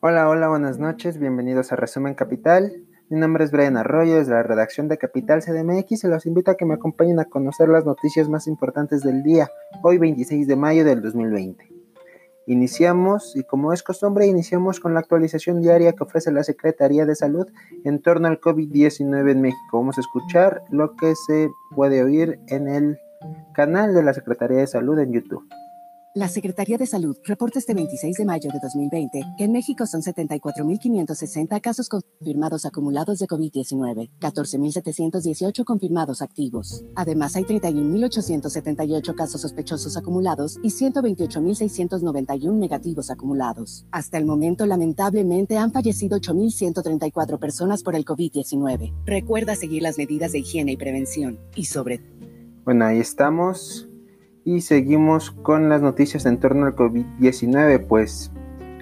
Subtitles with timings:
[0.00, 2.84] Hola, hola, buenas noches, bienvenidos a Resumen Capital.
[3.08, 6.56] Mi nombre es Brian Arroyo, desde la redacción de Capital CDMX y los invito a
[6.56, 9.48] que me acompañen a conocer las noticias más importantes del día,
[9.82, 11.66] hoy 26 de mayo del 2020.
[12.46, 17.14] Iniciamos, y como es costumbre, iniciamos con la actualización diaria que ofrece la Secretaría de
[17.14, 17.46] Salud
[17.84, 19.78] en torno al COVID-19 en México.
[19.78, 22.98] Vamos a escuchar lo que se puede oír en el
[23.54, 25.48] canal de la Secretaría de Salud en YouTube.
[26.16, 30.00] La Secretaría de Salud reporta este 26 de mayo de 2020 que en México son
[30.00, 36.86] 74.560 casos confirmados acumulados de COVID-19, 14.718 confirmados activos.
[36.94, 43.84] Además, hay 31.878 casos sospechosos acumulados y 128.691 negativos acumulados.
[43.90, 48.94] Hasta el momento, lamentablemente, han fallecido 8.134 personas por el COVID-19.
[49.04, 52.00] Recuerda seguir las medidas de higiene y prevención y sobre...
[52.64, 53.86] Bueno, ahí estamos
[54.46, 58.30] y seguimos con las noticias en torno al COVID-19, pues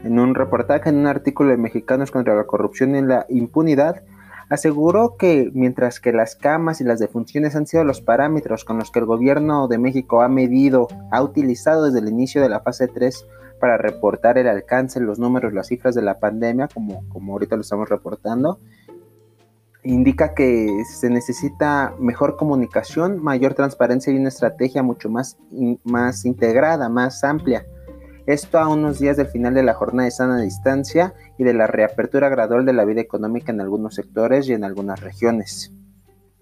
[0.04, 4.02] en un reportaje en un artículo de Mexicanos contra la Corrupción y la Impunidad,
[4.50, 8.90] aseguró que mientras que las camas y las defunciones han sido los parámetros con los
[8.90, 12.86] que el gobierno de México ha medido, ha utilizado desde el inicio de la fase
[12.86, 13.26] 3
[13.58, 17.62] para reportar el alcance, los números, las cifras de la pandemia, como, como ahorita lo
[17.62, 18.58] estamos reportando,
[19.84, 25.38] indica que se necesita mejor comunicación, mayor transparencia y una estrategia mucho más,
[25.84, 27.66] más integrada, más amplia.
[28.26, 31.66] Esto a unos días del final de la jornada de sana distancia y de la
[31.66, 35.72] reapertura gradual de la vida económica en algunos sectores y en algunas regiones.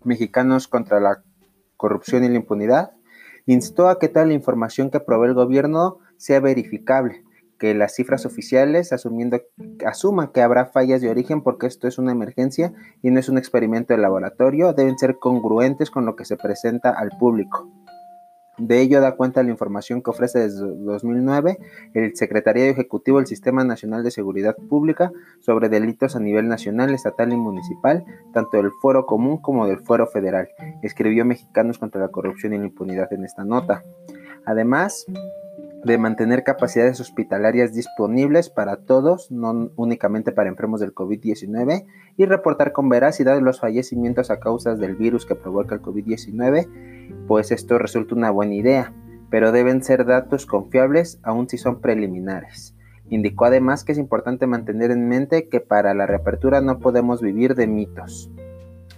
[0.04, 1.22] Mexicanos contra la
[1.76, 2.92] corrupción y la impunidad
[3.46, 7.24] instó a que toda la información que provee el gobierno sea verificable,
[7.62, 9.40] que las cifras oficiales, asumiendo,
[9.86, 12.72] asuman que habrá fallas de origen porque esto es una emergencia
[13.04, 16.90] y no es un experimento de laboratorio, deben ser congruentes con lo que se presenta
[16.90, 17.70] al público.
[18.58, 21.58] De ello da cuenta la información que ofrece desde 2009
[21.94, 27.32] el Secretariado Ejecutivo del Sistema Nacional de Seguridad Pública sobre delitos a nivel nacional, estatal
[27.32, 28.04] y municipal,
[28.34, 30.48] tanto del Foro Común como del Foro Federal.
[30.82, 33.84] Escribió Mexicanos contra la Corrupción y la Impunidad en esta nota.
[34.46, 35.06] Además,
[35.84, 42.72] de mantener capacidades hospitalarias disponibles para todos, no únicamente para enfermos del COVID-19, y reportar
[42.72, 48.14] con veracidad los fallecimientos a causa del virus que provoca el COVID-19, pues esto resulta
[48.14, 48.92] una buena idea,
[49.30, 52.76] pero deben ser datos confiables aun si son preliminares.
[53.08, 57.54] Indicó además que es importante mantener en mente que para la reapertura no podemos vivir
[57.54, 58.30] de mitos.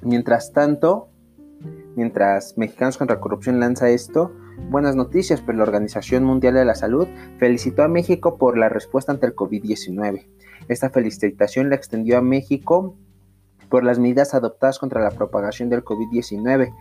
[0.03, 1.09] Mientras tanto,
[1.97, 4.32] mientras Mexicanos contra Corrupción lanza esto,
[4.71, 9.12] buenas noticias, pues la Organización Mundial de la Salud felicitó a México por la respuesta
[9.12, 10.27] ante el COVID-19.
[10.69, 12.97] Esta felicitación la extendió a México
[13.69, 16.72] por las medidas adoptadas contra la propagación del COVID-19,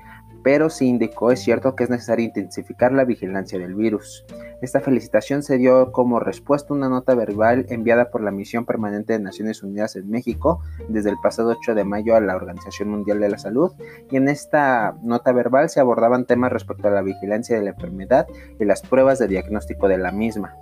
[0.43, 4.25] pero se indicó, es cierto, que es necesario intensificar la vigilancia del virus.
[4.61, 9.13] Esta felicitación se dio como respuesta a una nota verbal enviada por la Misión Permanente
[9.13, 13.19] de Naciones Unidas en México desde el pasado 8 de mayo a la Organización Mundial
[13.19, 13.71] de la Salud,
[14.11, 18.27] y en esta nota verbal se abordaban temas respecto a la vigilancia de la enfermedad
[18.59, 20.55] y las pruebas de diagnóstico de la misma.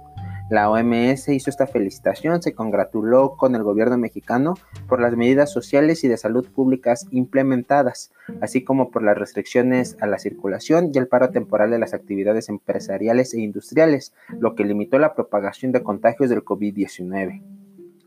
[0.52, 4.56] La OMS hizo esta felicitación, se congratuló con el gobierno mexicano
[4.90, 10.08] por las medidas sociales y de salud públicas implementadas, así como por las restricciones a
[10.08, 15.00] la circulación y el paro temporal de las actividades empresariales e industriales, lo que limitó
[15.00, 17.42] la propagación de contagios del COVID-19.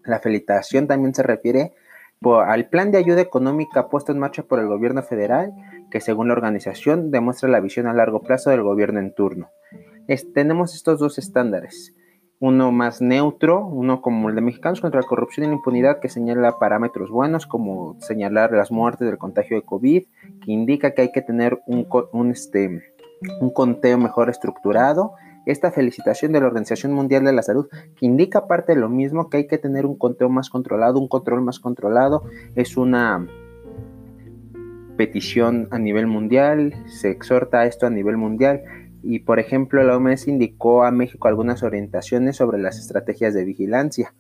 [0.05, 1.73] La felicitación también se refiere
[2.47, 5.55] al plan de ayuda económica puesto en marcha por el gobierno federal,
[5.91, 9.49] que según la organización demuestra la visión a largo plazo del gobierno en turno.
[10.35, 11.95] tenemos estos dos estándares
[12.45, 16.11] uno más neutro, uno como el de Mexicanos contra la Corrupción y la Impunidad, que
[16.11, 20.05] señala parámetros buenos, como señalar las muertes del contagio de COVID,
[20.45, 22.83] que indica que hay que tener un, este,
[23.41, 25.15] un conteo mejor estructurado.
[25.47, 27.67] Esta felicitación de la Organización Mundial de la Salud,
[27.97, 31.09] que indica parte de lo mismo, que hay que tener un conteo más controlado, un
[31.09, 32.25] control más controlado,
[32.57, 33.27] es una
[34.99, 38.65] petición a nivel mundial, se exhorta a esto a nivel mundial
[39.05, 44.15] y por ejemplo la OMS indicó a México algunas orientaciones sobre las estrategias de vigilancia,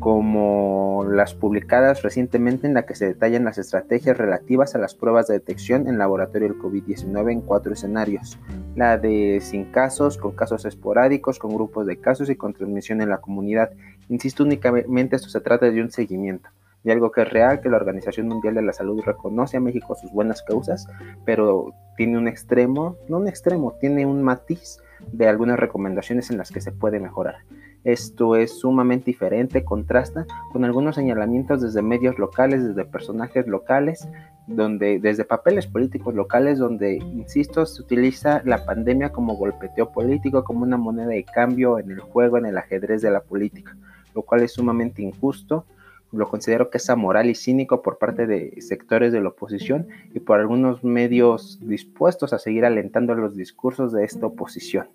[0.00, 5.28] como las publicadas recientemente en la que se detallan las estrategias relativas a las pruebas
[5.28, 8.38] de detección en laboratorio del COVID-19 en cuatro escenarios,
[8.74, 13.10] la de sin casos, con casos esporádicos, con grupos de casos y con transmisión en
[13.10, 13.70] la comunidad.
[14.08, 16.48] Insisto, únicamente esto se trata de un seguimiento
[16.84, 19.94] y algo que es real, que la Organización Mundial de la Salud reconoce a México
[19.94, 20.86] sus buenas causas,
[21.24, 24.78] pero tiene un extremo, no un extremo, tiene un matiz
[25.12, 27.36] de algunas recomendaciones en las que se puede mejorar.
[27.84, 34.08] Esto es sumamente diferente, contrasta con algunos señalamientos desde medios locales, desde personajes locales,
[34.46, 40.62] donde desde papeles políticos locales, donde, insisto, se utiliza la pandemia como golpeteo político, como
[40.62, 43.76] una moneda de cambio en el juego, en el ajedrez de la política
[44.14, 45.66] lo cual es sumamente injusto.
[46.12, 50.20] Lo considero que es amoral y cínico por parte de sectores de la oposición y
[50.20, 54.88] por algunos medios dispuestos a seguir alentando los discursos de esta oposición.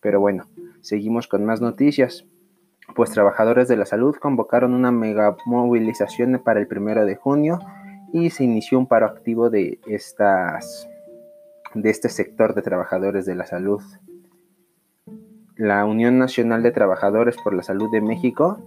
[0.00, 0.46] Pero bueno,
[0.80, 2.24] seguimos con más noticias.
[2.94, 7.60] Pues trabajadores de la salud convocaron una mega movilización para el primero de junio
[8.12, 10.88] y se inició un paro activo de estas
[11.74, 13.82] de este sector de trabajadores de la salud.
[15.56, 18.64] La Unión Nacional de Trabajadores por la Salud de México,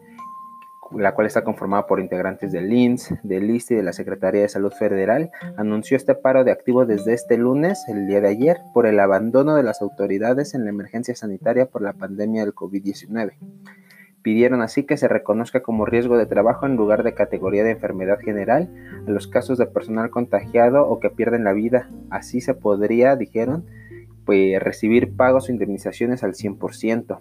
[0.96, 4.50] la cual está conformada por integrantes del INS, del ISTE y de la Secretaría de
[4.50, 8.86] Salud Federal, anunció este paro de activo desde este lunes, el día de ayer, por
[8.86, 13.34] el abandono de las autoridades en la emergencia sanitaria por la pandemia del COVID-19.
[14.22, 18.20] Pidieron así que se reconozca como riesgo de trabajo en lugar de categoría de enfermedad
[18.20, 18.70] general
[19.08, 21.90] a los casos de personal contagiado o que pierden la vida.
[22.12, 23.66] Así se podría, dijeron,
[24.26, 27.20] pues, recibir pagos o indemnizaciones al 100%.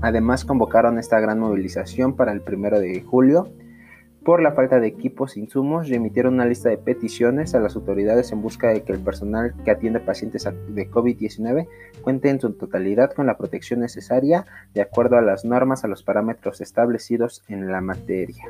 [0.00, 3.48] Además convocaron esta gran movilización para el primero de julio
[4.24, 8.32] por la falta de equipos insumos y emitieron una lista de peticiones a las autoridades
[8.32, 11.68] en busca de que el personal que atiende pacientes de COVID-19
[12.02, 16.02] cuente en su totalidad con la protección necesaria de acuerdo a las normas a los
[16.02, 18.44] parámetros establecidos en la materia.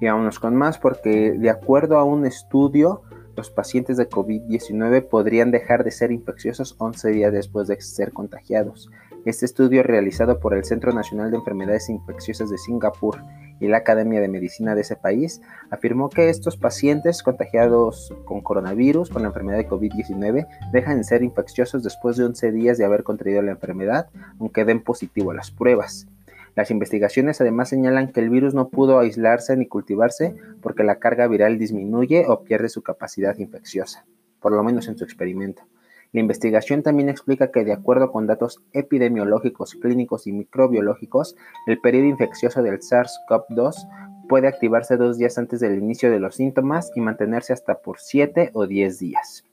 [0.00, 3.02] Y vámonos con más porque de acuerdo a un estudio,
[3.36, 8.90] los pacientes de COVID-19 podrían dejar de ser infecciosos 11 días después de ser contagiados.
[9.24, 13.18] Este estudio realizado por el Centro Nacional de Enfermedades Infecciosas de Singapur
[13.60, 15.40] y la Academia de Medicina de ese país
[15.70, 21.22] afirmó que estos pacientes contagiados con coronavirus, con la enfermedad de COVID-19, dejan de ser
[21.22, 24.08] infecciosos después de 11 días de haber contraído la enfermedad,
[24.40, 26.08] aunque den positivo a las pruebas.
[26.56, 31.28] Las investigaciones además señalan que el virus no pudo aislarse ni cultivarse porque la carga
[31.28, 34.04] viral disminuye o pierde su capacidad infecciosa,
[34.40, 35.62] por lo menos en su experimento.
[36.12, 41.36] La investigación también explica que, de acuerdo con datos epidemiológicos, clínicos y microbiológicos,
[41.66, 43.88] el periodo infeccioso del SARS-CoV-2
[44.28, 48.50] puede activarse dos días antes del inicio de los síntomas y mantenerse hasta por 7
[48.52, 49.44] o 10 días.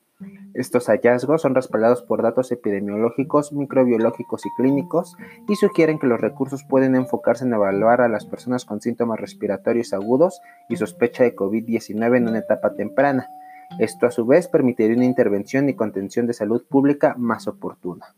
[0.54, 5.16] Estos hallazgos son respaldados por datos epidemiológicos, microbiológicos y clínicos
[5.48, 9.94] y sugieren que los recursos pueden enfocarse en evaluar a las personas con síntomas respiratorios
[9.94, 13.30] agudos y sospecha de COVID-19 en una etapa temprana,
[13.78, 18.16] esto a su vez permitiría una intervención y contención de salud pública más oportuna.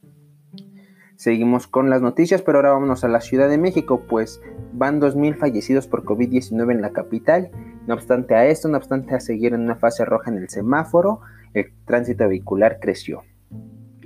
[1.22, 4.42] Seguimos con las noticias, pero ahora vámonos a la Ciudad de México, pues
[4.74, 7.52] van 2.000 fallecidos por COVID-19 en la capital.
[7.86, 11.22] No obstante a esto, no obstante a seguir en una fase roja en el semáforo,
[11.54, 13.22] el tránsito vehicular creció.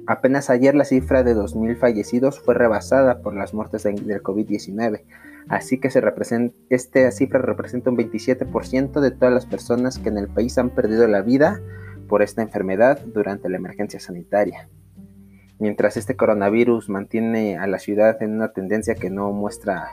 [0.07, 5.03] Apenas ayer la cifra de 2.000 fallecidos fue rebasada por las muertes del COVID-19,
[5.47, 5.89] Así que
[6.69, 11.07] esta cifra representa un 27% de todas las personas que en el país han perdido
[11.07, 11.61] la vida
[12.07, 14.69] por esta enfermedad durante la emergencia sanitaria.
[15.59, 19.87] Mientras este coronavirus mantiene a la ciudad en una tendencia que no muestra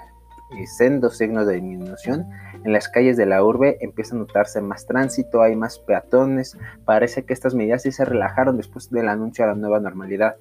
[0.58, 2.26] eh, sendos signos de disminución,
[2.64, 7.24] en las calles de la urbe empieza a notarse más tránsito, hay más peatones, parece
[7.24, 10.36] que estas medidas sí se relajaron después del anuncio a la nueva normalidad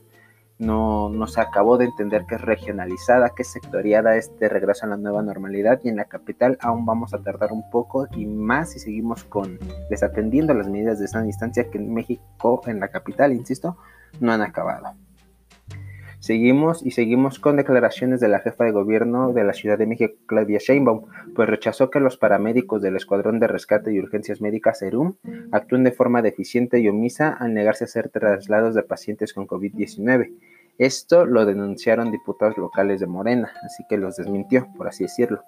[0.62, 4.98] no, se acabó de entender que es regionalizada, que es sectoriada este regreso a la
[4.98, 8.80] nueva normalidad y en la capital aún vamos a tardar un poco y más si
[8.80, 9.58] seguimos con
[9.90, 13.78] desatendiendo las medidas de esa distancia que en México, en la capital, insisto,
[14.19, 14.94] no han acabado.
[16.19, 20.13] Seguimos y seguimos con declaraciones de la jefa de gobierno de la Ciudad de México,
[20.27, 25.15] Claudia Sheinbaum, pues rechazó que los paramédicos del Escuadrón de Rescate y Urgencias Médicas ERUM
[25.51, 30.30] actúen de forma deficiente y omisa al negarse a hacer traslados de pacientes con COVID-19
[30.78, 35.44] esto lo denunciaron diputados locales de Morena, así que los desmintió, por así decirlo.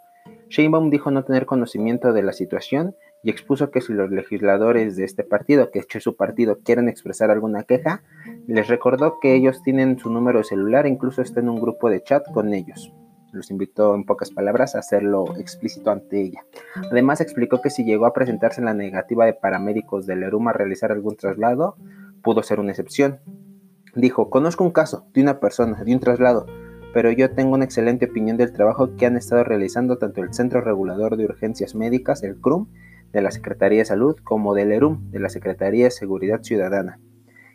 [0.50, 5.06] Sheinbaum dijo no tener conocimiento de la situación y expuso que si los legisladores de
[5.06, 8.04] este partido, que hecho su partido, quieren expresar alguna queja,
[8.48, 11.90] les recordó que ellos tienen su número de celular e incluso está en un grupo
[11.90, 12.94] de chat con ellos.
[13.32, 16.46] Los invitó en pocas palabras a hacerlo explícito ante ella.
[16.92, 20.92] Además explicó que si llegó a presentarse la negativa de paramédicos del ERUM a realizar
[20.92, 21.76] algún traslado,
[22.22, 23.20] pudo ser una excepción,
[23.96, 26.48] Dijo, conozco un caso de una persona, de un traslado,
[26.94, 30.62] pero yo tengo una excelente opinión del trabajo que han estado realizando tanto el Centro
[30.62, 32.68] Regulador de Urgencias Médicas, el CRUM,
[33.12, 37.00] de la Secretaría de Salud, como del ERUM, de la Secretaría de Seguridad Ciudadana,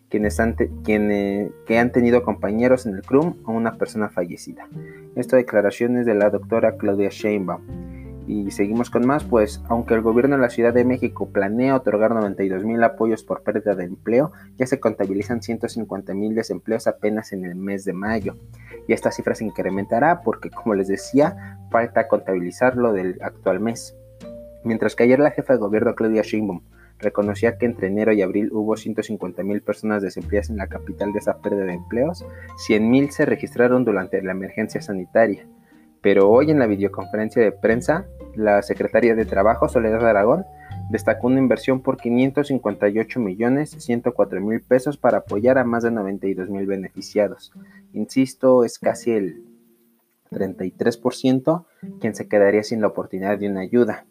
[0.09, 4.69] quienes han que han tenido compañeros en el CRUM o una persona fallecida.
[5.17, 7.88] Esta declaración es de la doctora Claudia Sheinbaum.
[8.29, 12.15] Y seguimos con más, pues aunque el gobierno de la Ciudad de México planea otorgar
[12.15, 17.47] 92 mil apoyos por pérdida de empleo, ya se contabilizan 150 mil desempleos apenas en
[17.47, 18.35] el mes de mayo.
[18.87, 23.97] Y esta cifra se incrementará porque, como les decía, falta contabilizarlo del actual mes.
[24.63, 26.61] Mientras que ayer la jefa de gobierno Claudia Sheinbaum
[26.99, 31.21] reconocía que entre enero y abril hubo 150 mil personas desempleadas en la capital de
[31.21, 32.27] esa pérdida de empleos,
[32.67, 35.47] 100 mil se registraron durante la emergencia sanitaria
[36.03, 40.45] Pero hoy en la videoconferencia de prensa, la secretaria de Trabajo, Soledad Aragón,
[40.91, 46.49] destacó una inversión por 558 millones 104 mil pesos para apoyar a más de 92
[46.49, 47.53] mil beneficiados.
[47.93, 49.45] Insisto, es casi el
[50.31, 51.65] 33%
[52.01, 54.07] quien se quedaría sin la oportunidad de una ayuda.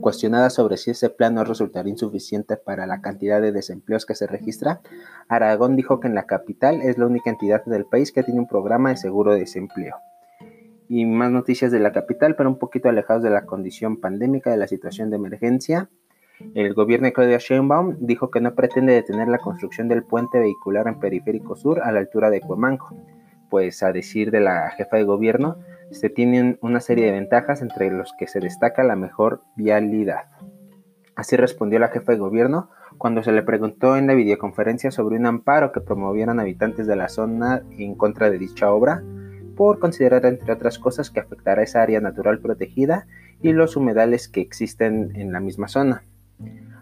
[0.00, 4.26] Cuestionada sobre si ese plan no resultaría insuficiente para la cantidad de desempleos que se
[4.26, 4.80] registra,
[5.28, 8.48] Aragón dijo que en la capital es la única entidad del país que tiene un
[8.48, 9.96] programa de seguro de desempleo.
[10.88, 14.56] Y más noticias de la capital, pero un poquito alejados de la condición pandémica de
[14.56, 15.88] la situación de emergencia.
[16.54, 20.86] El gobierno de Claudia Sheinbaum dijo que no pretende detener la construcción del puente vehicular
[20.86, 22.94] en Periférico Sur a la altura de Cuemanco,
[23.48, 25.56] pues a decir de la jefa de gobierno,
[25.90, 30.26] se tienen una serie de ventajas entre los que se destaca la mejor vialidad.
[31.14, 35.26] Así respondió la jefa de gobierno cuando se le preguntó en la videoconferencia sobre un
[35.26, 39.02] amparo que promovieron habitantes de la zona en contra de dicha obra,
[39.56, 43.06] por considerar entre otras cosas que afectará esa área natural protegida
[43.42, 46.04] y los humedales que existen en la misma zona.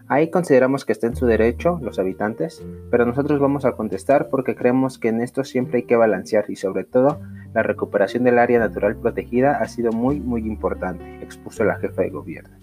[0.07, 4.55] Ahí consideramos que está en su derecho los habitantes, pero nosotros vamos a contestar porque
[4.55, 7.19] creemos que en esto siempre hay que balancear y sobre todo
[7.55, 12.11] la recuperación del área natural protegida ha sido muy muy importante, expuso la jefa de
[12.11, 12.55] gobierno.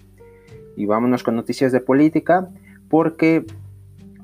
[0.77, 2.47] Y vámonos con noticias de política
[2.87, 3.45] porque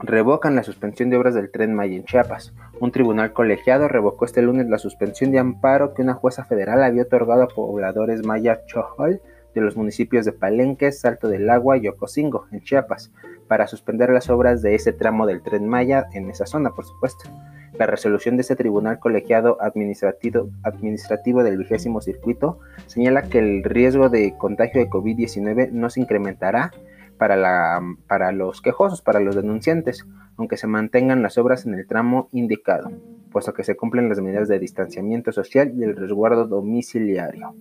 [0.01, 2.53] revocan la suspensión de obras del tren Maya en Chiapas.
[2.79, 7.03] Un tribunal colegiado revocó este lunes la suspensión de amparo que una jueza federal había
[7.03, 9.22] otorgado a pobladores maya Chohol
[9.53, 13.12] de los municipios de Palenque, Salto del Agua y Ocosingo, en Chiapas,
[13.48, 17.29] para suspender las obras de ese tramo del tren Maya en esa zona, por supuesto.
[17.77, 24.10] La resolución de ese tribunal colegiado administrativo, administrativo del vigésimo circuito señala que el riesgo
[24.10, 26.72] de contagio de COVID-19 no se incrementará
[27.20, 30.08] para, la, para los quejosos, para los denunciantes,
[30.38, 32.90] aunque se mantengan las obras en el tramo indicado,
[33.32, 37.54] puesto que se cumplen las medidas de distanciamiento social y el resguardo domiciliario.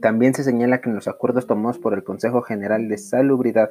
[0.00, 3.70] También se señala que en los acuerdos tomados por el Consejo General de Salubridad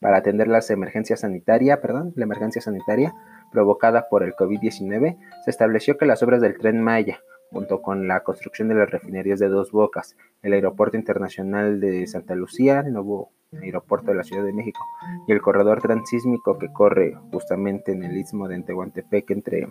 [0.00, 3.14] para atender las emergencias sanitaria, perdón, la emergencia sanitaria
[3.52, 7.20] provocada por el COVID-19, se estableció que las obras del Tren Maya,
[7.56, 12.34] junto con la construcción de las refinerías de Dos Bocas, el Aeropuerto Internacional de Santa
[12.34, 13.30] Lucía, el nuevo
[13.62, 14.84] aeropuerto de la Ciudad de México,
[15.26, 19.68] y el corredor transísmico que corre justamente en el istmo de Tehuantepec entre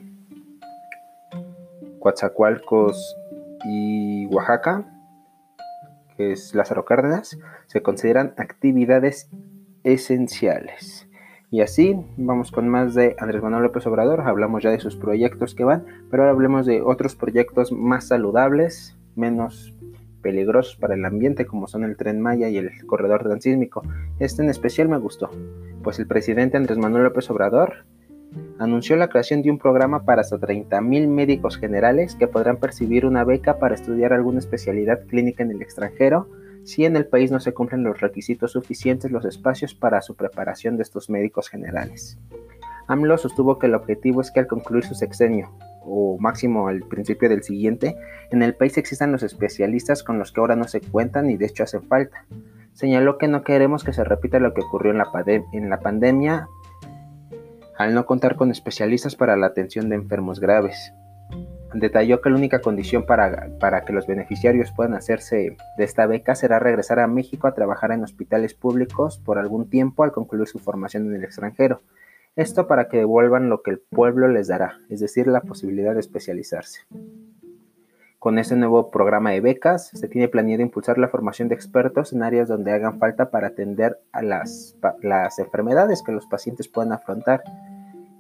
[1.99, 3.17] Coatzacoalcos
[3.65, 4.91] y Oaxaca,
[6.17, 7.37] que es Lázaro Cárdenas,
[7.67, 9.29] se consideran actividades
[9.83, 11.04] esenciales.
[11.55, 15.55] Y así vamos con más de Andrés Manuel López Obrador, hablamos ya de sus proyectos
[15.55, 19.73] que van, pero ahora hablemos de otros proyectos más saludables, menos
[20.21, 23.83] peligrosos para el ambiente como son el tren Maya y el corredor transísmico.
[24.19, 25.29] Este en especial me gustó,
[25.81, 27.85] pues el presidente Andrés Manuel López Obrador
[28.59, 33.23] anunció la creación de un programa para hasta 30.000 médicos generales que podrán percibir una
[33.23, 36.27] beca para estudiar alguna especialidad clínica en el extranjero
[36.65, 40.75] si en el país no se cumplen los requisitos suficientes los espacios para su preparación
[40.75, 42.17] de estos médicos generales.
[42.87, 47.29] AMLO sostuvo que el objetivo es que al concluir su sexenio, o máximo al principio
[47.29, 47.95] del siguiente,
[48.31, 51.45] en el país existan los especialistas con los que ahora no se cuentan y de
[51.45, 52.25] hecho hacen falta.
[52.73, 55.07] Señaló que no queremos que se repita lo que ocurrió en la,
[55.53, 56.47] en la pandemia
[57.77, 60.93] al no contar con especialistas para la atención de enfermos graves.
[61.77, 66.33] Detalló que la única condición para, para, que los beneficiarios puedan hacerse de esta beca
[66.33, 70.57] será regresar a México a trabajar en hospitales públicos por algún tiempo al concluir su
[70.59, 71.81] formación en el extranjero.
[72.37, 75.99] Esto para que devuelvan lo que el pueblo les dará, es decir, la posibilidad de
[75.99, 76.79] especializarse.
[78.19, 82.23] Con este nuevo programa de becas, se tiene planeado impulsar la formación de expertos en
[82.23, 87.43] áreas donde hagan falta para atender a las, las enfermedades que los pacientes puedan afrontar.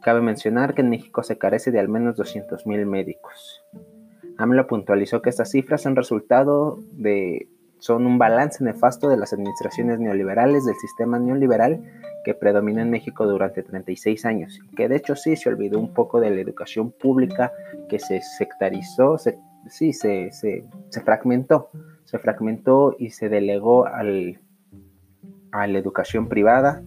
[0.05, 3.63] Cabe mencionar que en México se carece de al menos 200.000 médicos.
[4.37, 7.47] AMLO puntualizó que estas cifras son resultado de
[7.79, 11.81] son un balance nefasto de las administraciones neoliberales del sistema neoliberal
[12.23, 16.19] que predominó en México durante 36 años, que de hecho sí se olvidó un poco
[16.19, 17.51] de la educación pública,
[17.89, 20.67] que se sectarizó, se, sí, se, se,
[21.03, 21.71] fragmentó,
[22.03, 24.39] se fragmentó y se delegó al,
[25.51, 26.83] a la educación privada.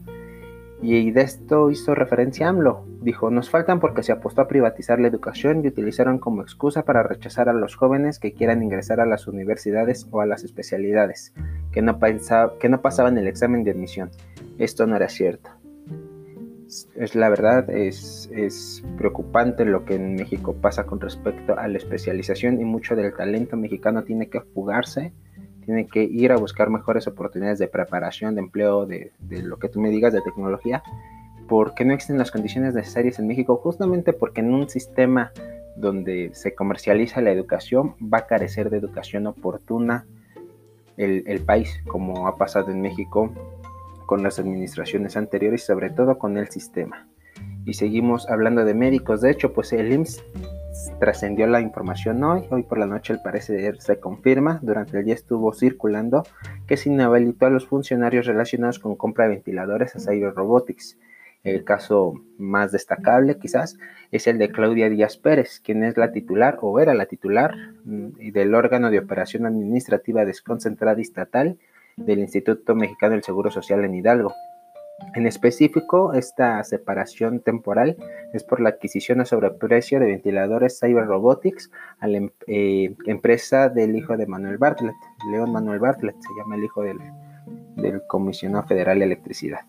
[0.81, 2.85] Y de esto hizo referencia AMLO.
[3.03, 7.03] Dijo, nos faltan porque se apostó a privatizar la educación y utilizaron como excusa para
[7.03, 11.35] rechazar a los jóvenes que quieran ingresar a las universidades o a las especialidades,
[11.73, 14.11] que no, pasaban el examen de admisión.
[14.59, 15.51] Esto no era cierto.
[16.95, 21.79] Es la verdad, es, es preocupante lo que en México pasa con respecto a la
[21.79, 25.13] especialización y mucho del talento mexicano tiene que fugarse
[25.69, 29.83] tiene que ir a buscar mejores oportunidades de preparación, de empleo, de, lo que tú
[29.83, 30.83] me digas de tecnología,
[31.47, 35.31] porque no existen las condiciones necesarias en México, justamente porque en un sistema
[35.77, 40.07] donde se comercializa la educación, va a carecer de educación oportuna
[40.97, 43.31] el, país, como ha pasado en México
[44.07, 47.07] con las administraciones anteriores y sobre todo con el sistema.
[47.69, 49.21] Y seguimos hablando de médicos.
[49.21, 50.25] De hecho, pues el IMSS
[50.99, 52.45] trascendió la información hoy.
[52.49, 54.59] Hoy por la noche al parecer se confirma.
[54.63, 56.23] Durante el día estuvo circulando
[56.67, 60.97] que se inhabilitó a los funcionarios relacionados con compra de ventiladores a Cyber Robotics.
[61.45, 63.77] El caso más destacable quizás
[64.13, 68.33] es el de Claudia Díaz Pérez, quien es la titular o era la titular mm,
[68.33, 71.59] del órgano de operación administrativa desconcentrada estatal
[71.99, 74.33] del Instituto Mexicano del Seguro Social en Hidalgo.
[75.15, 77.97] En específico, esta separación temporal
[78.33, 83.69] es por la adquisición a sobreprecio de ventiladores Cyber Robotics a la em, eh, empresa
[83.69, 84.97] del hijo de Manuel Bartlett,
[85.31, 86.99] León Manuel Bartlett, se llama el hijo del,
[88.09, 89.61] comisionado federal de electricidad.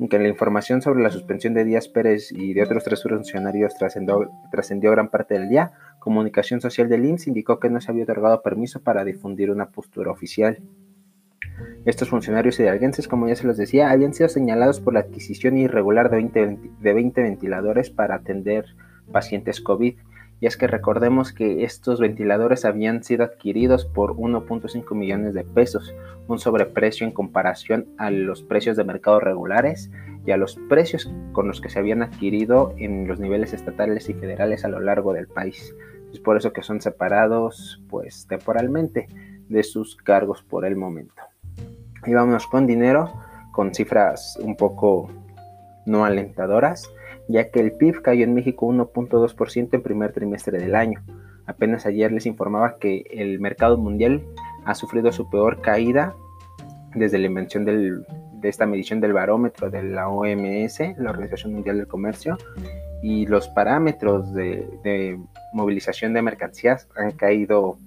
[0.00, 4.90] Aunque la información sobre la suspensión de Díaz Pérez y de otros tres funcionarios trascendió
[4.90, 8.80] gran parte del día, Comunicación Social del IMSS indicó que no se había otorgado permiso
[8.80, 10.60] para difundir una postura oficial.
[11.84, 16.10] Estos funcionarios hidalguenses, como ya se los decía, habían sido señalados por la adquisición irregular
[16.10, 18.66] de 20, de 20 ventiladores para atender
[19.12, 19.96] pacientes COVID.
[20.40, 25.92] Y es que recordemos que estos ventiladores habían sido adquiridos por 1.5 millones de pesos,
[26.28, 29.90] un sobreprecio en comparación a los precios de mercado regulares
[30.24, 34.14] y a los precios con los que se habían adquirido en los niveles estatales y
[34.14, 35.74] federales a lo largo del país.
[36.12, 39.08] Es por eso que son separados pues temporalmente
[39.48, 41.22] de sus cargos por el momento.
[42.06, 42.12] Y
[42.50, 43.12] con dinero,
[43.52, 45.10] con cifras un poco
[45.84, 46.90] no alentadoras,
[47.28, 51.02] ya que el PIB cayó en México 1.2% en primer trimestre del año.
[51.46, 54.22] Apenas ayer les informaba que el mercado mundial
[54.64, 56.14] ha sufrido su peor caída
[56.94, 58.02] desde la invención de
[58.42, 62.36] esta medición del barómetro de la OMS, la Organización Mundial del Comercio,
[63.02, 65.18] y los parámetros de, de
[65.52, 67.78] movilización de mercancías han caído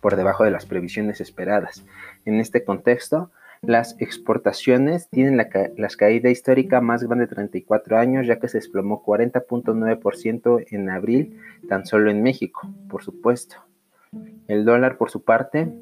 [0.00, 1.84] por debajo de las previsiones esperadas.
[2.24, 3.30] En este contexto,
[3.62, 9.04] las exportaciones tienen la, caída histórica más grande de 34 años, ya que se desplomó
[9.04, 13.56] 40.9% en abril, tan solo en México, por supuesto.
[14.48, 15.72] El dólar, por su parte,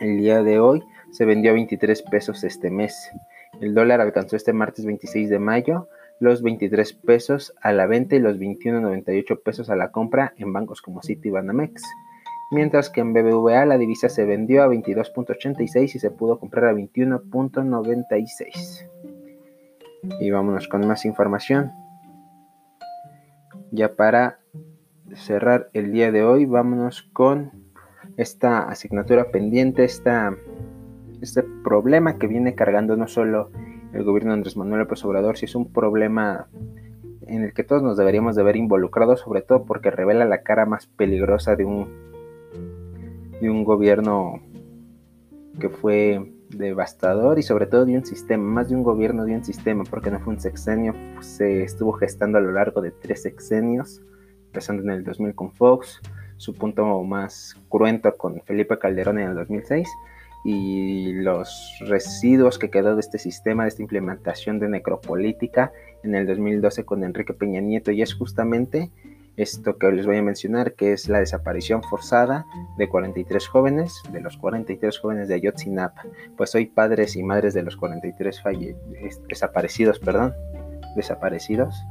[0.00, 2.94] el día de hoy se vendió a 23 pesos este mes.
[3.60, 5.88] El dólar alcanzó este martes 26 de mayo
[6.22, 10.80] los 23 pesos a la venta y los 21.98 pesos a la compra en bancos
[10.80, 11.82] como Citi y Banamex
[12.52, 16.74] mientras que en BBVA la divisa se vendió a 22.86 y se pudo comprar a
[16.74, 18.86] 21.96.
[20.20, 21.72] Y vámonos con más información.
[23.70, 24.40] Ya para
[25.14, 27.52] cerrar el día de hoy, vámonos con
[28.18, 30.36] esta asignatura pendiente, esta,
[31.22, 33.50] este problema que viene cargando no solo
[33.94, 36.48] el gobierno de Andrés Manuel López Obrador, si es un problema
[37.26, 40.66] en el que todos nos deberíamos de ver involucrados, sobre todo porque revela la cara
[40.66, 42.11] más peligrosa de un
[43.42, 44.40] de un gobierno
[45.60, 49.44] que fue devastador y sobre todo de un sistema, más de un gobierno de un
[49.44, 54.00] sistema, porque no fue un sexenio, se estuvo gestando a lo largo de tres sexenios,
[54.46, 56.00] empezando en el 2000 con Fox,
[56.36, 59.88] su punto más cruento con Felipe Calderón en el 2006
[60.44, 65.72] y los residuos que quedó de este sistema, de esta implementación de necropolítica
[66.04, 67.92] en el 2012 con Enrique Peña Nieto.
[67.92, 68.90] Y es justamente
[69.36, 74.20] esto que les voy a mencionar, que es la desaparición forzada de 43 jóvenes, de
[74.20, 76.02] los 43 jóvenes de Ayotzinapa.
[76.36, 78.42] Pues hoy padres y madres de los 43
[79.28, 80.34] desaparecidos, perdón,
[80.96, 81.82] desaparecidos,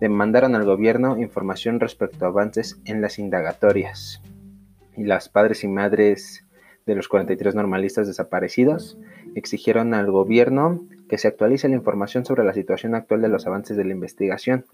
[0.00, 4.22] demandaron al gobierno información respecto a avances en las indagatorias.
[4.96, 6.44] Y las padres y madres
[6.86, 8.98] de los 43 normalistas desaparecidos
[9.34, 13.76] exigieron al gobierno que se actualice la información sobre la situación actual de los avances
[13.76, 14.64] de la investigación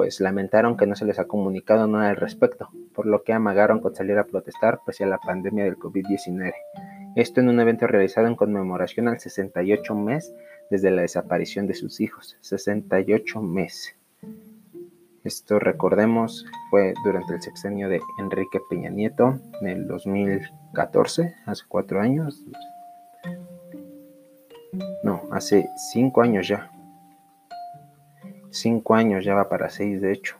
[0.00, 3.80] pues lamentaron que no se les ha comunicado nada al respecto, por lo que amagaron
[3.80, 6.54] con salir a protestar pese a la pandemia del COVID-19.
[7.16, 10.32] Esto en un evento realizado en conmemoración al 68 mes
[10.70, 12.38] desde la desaparición de sus hijos.
[12.40, 13.94] 68 meses.
[15.22, 22.00] Esto recordemos fue durante el sexenio de Enrique Peña Nieto en el 2014, hace cuatro
[22.00, 22.42] años.
[25.04, 26.70] No, hace cinco años ya
[28.50, 30.36] cinco años, ya va para seis de hecho.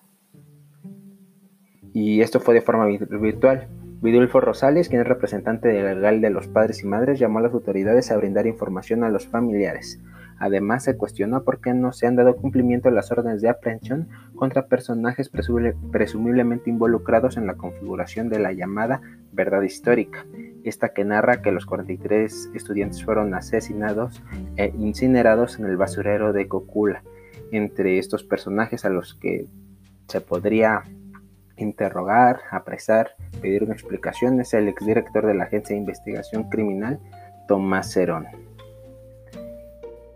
[1.92, 3.68] Y esto fue de forma virtual.
[4.02, 8.10] Vidulfo Rosales, quien es representante legal de los padres y madres, llamó a las autoridades
[8.10, 10.00] a brindar información a los familiares.
[10.38, 14.08] Además, se cuestionó por qué no se han dado cumplimiento a las órdenes de aprehensión
[14.34, 20.24] contra personajes presumiblemente involucrados en la configuración de la llamada verdad histórica,
[20.64, 24.22] esta que narra que los 43 estudiantes fueron asesinados
[24.56, 27.02] e incinerados en el basurero de Cocula
[27.52, 29.46] entre estos personajes a los que
[30.08, 30.84] se podría
[31.56, 36.98] interrogar, apresar, pedir una explicación es el exdirector de la Agencia de Investigación Criminal,
[37.46, 38.26] Tomás Cerón.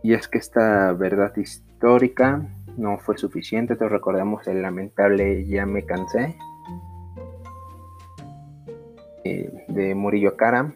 [0.02, 5.84] Y es que esta verdad histórica no fue suficiente, todos recordamos el lamentable Ya me
[5.84, 6.36] cansé
[9.24, 10.74] eh, de Murillo Cara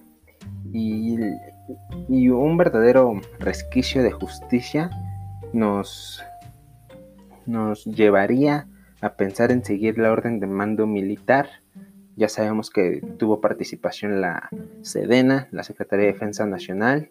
[0.72, 1.18] y,
[2.08, 4.90] y un verdadero resquicio de justicia
[5.52, 6.22] nos,
[7.48, 8.68] nos llevaría
[9.00, 11.48] a pensar en seguir la orden de mando militar.
[12.14, 14.50] Ya sabemos que tuvo participación la
[14.82, 17.10] Sedena, la Secretaría de Defensa Nacional.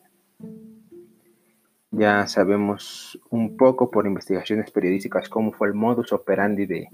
[1.91, 6.89] Ya sabemos un poco por investigaciones periodísticas cómo fue el modus operandi de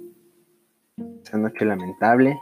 [1.23, 2.37] esa noche lamentable.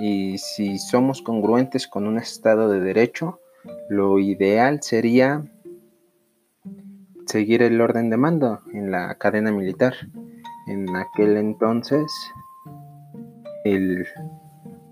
[0.00, 3.38] Y si somos congruentes con un Estado de Derecho,
[3.90, 5.44] lo ideal sería
[7.30, 9.94] seguir el orden de mando en la cadena militar.
[10.66, 12.10] En aquel entonces,
[13.64, 14.04] el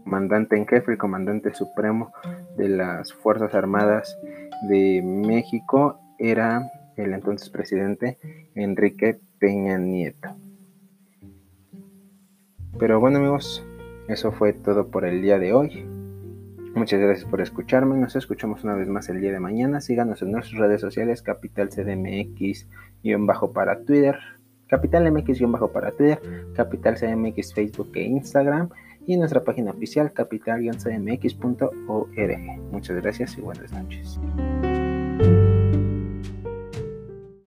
[0.05, 2.13] comandante en jefe, el comandante supremo
[2.57, 4.17] de las Fuerzas Armadas
[4.69, 8.19] de México, era el entonces presidente
[8.55, 10.37] Enrique Peña Nieto.
[12.79, 13.67] Pero bueno amigos,
[14.07, 15.98] eso fue todo por el día de hoy.
[16.75, 17.97] Muchas gracias por escucharme.
[17.97, 19.81] Nos escuchamos una vez más el día de mañana.
[19.81, 24.19] Síganos en nuestras redes sociales, Capital CDMX-bajo para Twitter,
[24.69, 26.21] Capital MX-bajo para Twitter,
[26.55, 28.69] Capital CDMX Facebook e Instagram
[29.07, 32.61] y en nuestra página oficial capital-cdmx.org.
[32.71, 34.21] Muchas gracias y buenas noches.